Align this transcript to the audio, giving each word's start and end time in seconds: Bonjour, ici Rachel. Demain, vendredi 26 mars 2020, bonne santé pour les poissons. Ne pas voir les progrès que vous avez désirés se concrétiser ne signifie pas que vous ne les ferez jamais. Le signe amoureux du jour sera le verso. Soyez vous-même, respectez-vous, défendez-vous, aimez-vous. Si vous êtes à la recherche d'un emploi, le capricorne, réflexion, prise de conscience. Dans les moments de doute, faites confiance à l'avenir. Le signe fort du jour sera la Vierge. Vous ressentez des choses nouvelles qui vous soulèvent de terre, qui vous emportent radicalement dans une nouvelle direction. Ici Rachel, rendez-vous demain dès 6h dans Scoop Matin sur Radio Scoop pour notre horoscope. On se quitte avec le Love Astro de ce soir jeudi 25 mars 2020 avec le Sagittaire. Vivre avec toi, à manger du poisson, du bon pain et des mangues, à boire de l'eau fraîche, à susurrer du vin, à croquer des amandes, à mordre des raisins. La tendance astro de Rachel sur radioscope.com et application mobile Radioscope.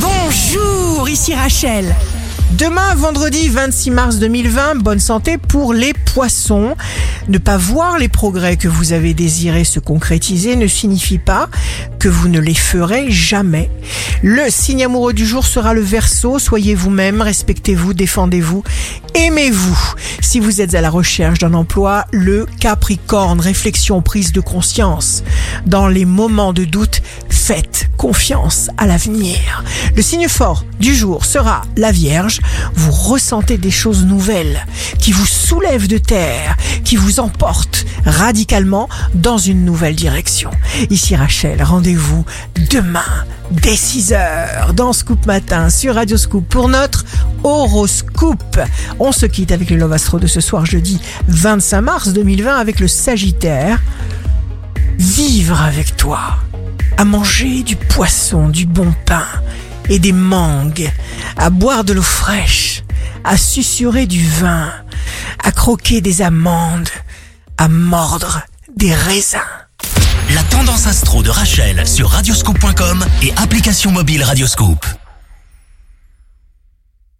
Bonjour, 0.00 1.08
ici 1.08 1.34
Rachel. 1.34 1.94
Demain, 2.52 2.94
vendredi 2.94 3.48
26 3.48 3.90
mars 3.90 4.16
2020, 4.18 4.76
bonne 4.76 4.98
santé 4.98 5.38
pour 5.38 5.74
les 5.74 5.92
poissons. 5.92 6.76
Ne 7.28 7.38
pas 7.38 7.56
voir 7.56 7.98
les 7.98 8.08
progrès 8.08 8.56
que 8.56 8.68
vous 8.68 8.92
avez 8.92 9.12
désirés 9.12 9.64
se 9.64 9.80
concrétiser 9.80 10.56
ne 10.56 10.66
signifie 10.66 11.18
pas 11.18 11.48
que 11.98 12.08
vous 12.08 12.28
ne 12.28 12.40
les 12.40 12.54
ferez 12.54 13.10
jamais. 13.10 13.70
Le 14.22 14.50
signe 14.50 14.84
amoureux 14.84 15.12
du 15.12 15.26
jour 15.26 15.46
sera 15.46 15.74
le 15.74 15.82
verso. 15.82 16.38
Soyez 16.38 16.74
vous-même, 16.74 17.20
respectez-vous, 17.20 17.92
défendez-vous, 17.92 18.64
aimez-vous. 19.14 19.94
Si 20.20 20.40
vous 20.40 20.60
êtes 20.60 20.74
à 20.74 20.80
la 20.80 20.90
recherche 20.90 21.38
d'un 21.38 21.54
emploi, 21.54 22.06
le 22.12 22.46
capricorne, 22.60 23.40
réflexion, 23.40 24.00
prise 24.00 24.32
de 24.32 24.40
conscience. 24.40 25.22
Dans 25.66 25.86
les 25.86 26.04
moments 26.04 26.52
de 26.52 26.64
doute, 26.64 27.02
faites 27.48 27.88
confiance 27.96 28.68
à 28.76 28.86
l'avenir. 28.86 29.64
Le 29.96 30.02
signe 30.02 30.28
fort 30.28 30.66
du 30.80 30.94
jour 30.94 31.24
sera 31.24 31.62
la 31.78 31.92
Vierge. 31.92 32.40
Vous 32.74 32.92
ressentez 32.92 33.56
des 33.56 33.70
choses 33.70 34.04
nouvelles 34.04 34.66
qui 34.98 35.12
vous 35.12 35.24
soulèvent 35.24 35.88
de 35.88 35.96
terre, 35.96 36.58
qui 36.84 36.96
vous 36.96 37.20
emportent 37.20 37.86
radicalement 38.04 38.90
dans 39.14 39.38
une 39.38 39.64
nouvelle 39.64 39.96
direction. 39.96 40.50
Ici 40.90 41.16
Rachel, 41.16 41.62
rendez-vous 41.62 42.26
demain 42.70 43.24
dès 43.50 43.76
6h 43.76 44.74
dans 44.74 44.92
Scoop 44.92 45.24
Matin 45.24 45.70
sur 45.70 45.94
Radio 45.94 46.18
Scoop 46.18 46.46
pour 46.46 46.68
notre 46.68 47.06
horoscope. 47.44 48.60
On 48.98 49.10
se 49.10 49.24
quitte 49.24 49.52
avec 49.52 49.70
le 49.70 49.78
Love 49.78 49.94
Astro 49.94 50.18
de 50.18 50.26
ce 50.26 50.42
soir 50.42 50.66
jeudi 50.66 51.00
25 51.28 51.80
mars 51.80 52.08
2020 52.12 52.56
avec 52.56 52.78
le 52.78 52.88
Sagittaire. 52.88 53.80
Vivre 54.98 55.62
avec 55.62 55.96
toi, 55.96 56.38
à 56.96 57.04
manger 57.04 57.62
du 57.62 57.76
poisson, 57.76 58.48
du 58.48 58.66
bon 58.66 58.94
pain 59.04 59.26
et 59.88 59.98
des 59.98 60.12
mangues, 60.12 60.90
à 61.36 61.50
boire 61.50 61.84
de 61.84 61.92
l'eau 61.92 62.02
fraîche, 62.02 62.82
à 63.24 63.36
susurrer 63.36 64.06
du 64.06 64.26
vin, 64.26 64.72
à 65.42 65.52
croquer 65.52 66.00
des 66.00 66.22
amandes, 66.22 66.88
à 67.56 67.68
mordre 67.68 68.42
des 68.76 68.94
raisins. 68.94 69.38
La 70.34 70.42
tendance 70.44 70.86
astro 70.86 71.22
de 71.22 71.30
Rachel 71.30 71.86
sur 71.86 72.10
radioscope.com 72.10 73.04
et 73.22 73.32
application 73.36 73.90
mobile 73.90 74.22
Radioscope. 74.22 74.84